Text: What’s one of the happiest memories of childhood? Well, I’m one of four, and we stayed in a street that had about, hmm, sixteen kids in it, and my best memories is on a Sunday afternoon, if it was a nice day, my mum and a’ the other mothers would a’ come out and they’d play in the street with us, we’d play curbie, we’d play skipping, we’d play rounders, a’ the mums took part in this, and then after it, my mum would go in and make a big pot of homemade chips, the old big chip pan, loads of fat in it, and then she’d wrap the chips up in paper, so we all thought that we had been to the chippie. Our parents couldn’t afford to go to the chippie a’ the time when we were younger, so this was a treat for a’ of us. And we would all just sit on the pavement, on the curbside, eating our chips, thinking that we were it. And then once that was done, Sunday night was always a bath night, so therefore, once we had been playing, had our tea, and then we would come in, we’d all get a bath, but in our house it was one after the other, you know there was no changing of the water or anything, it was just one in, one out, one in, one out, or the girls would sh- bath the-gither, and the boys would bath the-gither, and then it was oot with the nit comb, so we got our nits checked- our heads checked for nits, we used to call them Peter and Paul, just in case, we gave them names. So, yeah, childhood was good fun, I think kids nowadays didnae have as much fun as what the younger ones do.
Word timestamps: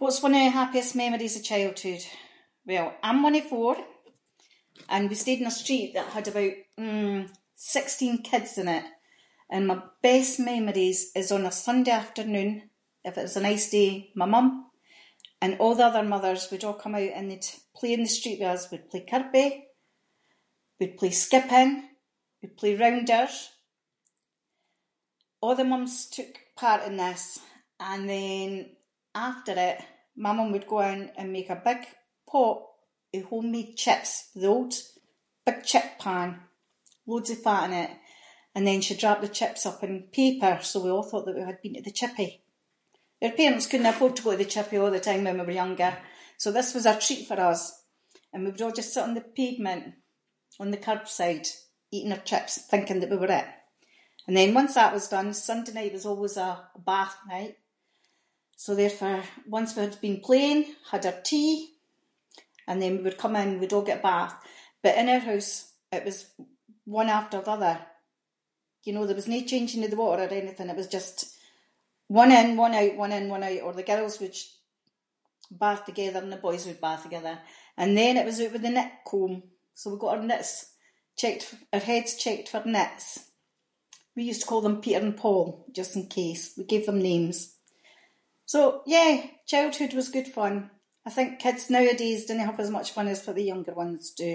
What’s 0.00 0.22
one 0.26 0.34
of 0.38 0.44
the 0.46 0.50
happiest 0.60 0.96
memories 1.04 1.34
of 1.36 1.44
childhood? 1.50 2.02
Well, 2.68 2.88
I’m 3.06 3.18
one 3.26 3.36
of 3.40 3.44
four, 3.54 3.74
and 4.94 5.02
we 5.10 5.14
stayed 5.16 5.40
in 5.42 5.46
a 5.46 5.50
street 5.62 5.90
that 5.94 6.06
had 6.16 6.26
about, 6.28 6.54
hmm, 6.80 7.18
sixteen 7.76 8.16
kids 8.30 8.52
in 8.62 8.68
it, 8.78 8.84
and 9.52 9.62
my 9.70 9.78
best 10.08 10.32
memories 10.52 11.00
is 11.20 11.28
on 11.36 11.44
a 11.46 11.52
Sunday 11.66 11.92
afternoon, 12.02 12.50
if 13.08 13.14
it 13.16 13.22
was 13.26 13.36
a 13.36 13.40
nice 13.48 13.66
day, 13.78 13.90
my 14.20 14.26
mum 14.34 14.46
and 15.44 15.54
a’ 15.64 15.68
the 15.76 15.86
other 15.90 16.04
mothers 16.14 16.42
would 16.50 16.64
a’ 16.68 16.82
come 16.82 16.96
out 17.00 17.16
and 17.18 17.26
they’d 17.28 17.44
play 17.78 17.92
in 17.96 18.02
the 18.04 18.16
street 18.18 18.40
with 18.40 18.54
us, 18.54 18.68
we’d 18.70 18.90
play 18.90 19.02
curbie, 19.12 19.52
we’d 20.78 20.98
play 20.98 21.12
skipping, 21.24 21.70
we’d 22.40 22.58
play 22.60 22.72
rounders, 22.84 23.34
a’ 25.42 25.48
the 25.58 25.70
mums 25.72 25.94
took 26.16 26.32
part 26.62 26.82
in 26.88 26.94
this, 27.04 27.22
and 27.90 28.02
then 28.14 28.50
after 29.30 29.54
it, 29.70 29.78
my 30.24 30.30
mum 30.36 30.50
would 30.52 30.70
go 30.72 30.78
in 30.92 31.00
and 31.18 31.34
make 31.36 31.50
a 31.52 31.64
big 31.68 31.82
pot 32.30 32.56
of 33.16 33.22
homemade 33.30 33.74
chips, 33.82 34.10
the 34.40 34.46
old 34.54 34.72
big 35.46 35.58
chip 35.70 35.88
pan, 36.02 36.28
loads 37.08 37.30
of 37.34 37.40
fat 37.44 37.64
in 37.68 37.72
it, 37.84 37.92
and 38.54 38.62
then 38.66 38.80
she’d 38.84 39.02
wrap 39.04 39.20
the 39.22 39.36
chips 39.38 39.62
up 39.70 39.80
in 39.86 39.94
paper, 40.20 40.54
so 40.68 40.74
we 40.84 40.90
all 40.94 41.08
thought 41.08 41.26
that 41.26 41.38
we 41.38 41.48
had 41.50 41.60
been 41.62 41.74
to 41.78 41.82
the 41.88 42.00
chippie. 42.02 42.34
Our 43.24 43.38
parents 43.40 43.68
couldn’t 43.70 43.90
afford 43.92 44.14
to 44.16 44.24
go 44.24 44.32
to 44.32 44.40
the 44.42 44.52
chippie 44.54 44.80
a’ 44.82 44.90
the 44.96 45.08
time 45.08 45.22
when 45.24 45.38
we 45.38 45.46
were 45.48 45.60
younger, 45.62 45.92
so 46.42 46.48
this 46.50 46.70
was 46.74 46.86
a 46.86 46.98
treat 47.04 47.22
for 47.26 47.38
a’ 47.40 47.44
of 47.46 47.50
us. 47.54 47.62
And 48.30 48.40
we 48.42 48.50
would 48.50 48.64
all 48.64 48.78
just 48.80 48.92
sit 48.92 49.06
on 49.08 49.14
the 49.16 49.28
pavement, 49.38 49.84
on 50.62 50.68
the 50.72 50.82
curbside, 50.86 51.46
eating 51.94 52.14
our 52.16 52.24
chips, 52.30 52.52
thinking 52.70 52.98
that 53.00 53.12
we 53.12 53.20
were 53.22 53.34
it. 53.40 53.48
And 54.26 54.34
then 54.36 54.58
once 54.60 54.74
that 54.76 54.94
was 54.96 55.12
done, 55.14 55.30
Sunday 55.48 55.72
night 55.78 55.96
was 55.98 56.06
always 56.10 56.36
a 56.46 56.52
bath 56.90 57.16
night, 57.34 57.54
so 58.62 58.70
therefore, 58.80 59.20
once 59.58 59.70
we 59.72 59.82
had 59.84 60.04
been 60.06 60.20
playing, 60.28 60.60
had 60.92 61.06
our 61.10 61.18
tea, 61.30 61.52
and 62.68 62.78
then 62.80 62.92
we 62.96 63.04
would 63.06 63.22
come 63.24 63.34
in, 63.42 63.60
we’d 63.60 63.74
all 63.76 63.90
get 63.90 64.00
a 64.02 64.08
bath, 64.12 64.34
but 64.82 64.98
in 65.00 65.12
our 65.14 65.24
house 65.30 65.50
it 65.96 66.02
was 66.08 66.16
one 67.00 67.08
after 67.18 67.38
the 67.40 67.52
other, 67.56 67.76
you 68.84 68.92
know 68.92 69.04
there 69.06 69.20
was 69.20 69.32
no 69.34 69.40
changing 69.52 69.84
of 69.86 69.90
the 69.92 70.02
water 70.04 70.24
or 70.26 70.34
anything, 70.42 70.68
it 70.70 70.82
was 70.82 70.92
just 70.98 71.16
one 72.22 72.30
in, 72.40 72.48
one 72.64 72.74
out, 72.80 72.94
one 73.04 73.12
in, 73.18 73.26
one 73.34 73.44
out, 73.50 73.62
or 73.66 73.72
the 73.76 73.90
girls 73.92 74.14
would 74.20 74.36
sh- 74.38 74.50
bath 75.62 75.82
the-gither, 75.86 76.22
and 76.22 76.32
the 76.34 76.46
boys 76.46 76.64
would 76.66 76.80
bath 76.86 77.02
the-gither, 77.04 77.36
and 77.80 77.90
then 77.98 78.14
it 78.16 78.26
was 78.28 78.38
oot 78.40 78.52
with 78.54 78.64
the 78.66 78.76
nit 78.78 78.92
comb, 79.08 79.34
so 79.78 79.84
we 79.90 80.02
got 80.02 80.14
our 80.18 80.24
nits 80.30 80.52
checked- 81.20 81.54
our 81.74 81.84
heads 81.90 82.12
checked 82.24 82.48
for 82.50 82.62
nits, 82.78 83.06
we 84.14 84.30
used 84.30 84.42
to 84.42 84.46
call 84.50 84.60
them 84.64 84.82
Peter 84.84 85.00
and 85.06 85.16
Paul, 85.22 85.46
just 85.78 85.96
in 85.98 86.04
case, 86.18 86.42
we 86.56 86.64
gave 86.72 86.84
them 86.86 87.02
names. 87.12 87.38
So, 88.52 88.60
yeah, 88.94 89.10
childhood 89.50 89.92
was 89.96 90.10
good 90.16 90.28
fun, 90.38 90.54
I 91.06 91.10
think 91.14 91.38
kids 91.44 91.64
nowadays 91.74 92.26
didnae 92.26 92.48
have 92.50 92.60
as 92.64 92.68
much 92.76 92.92
fun 92.96 93.08
as 93.12 93.20
what 93.24 93.36
the 93.36 93.50
younger 93.52 93.72
ones 93.84 94.04
do. 94.22 94.30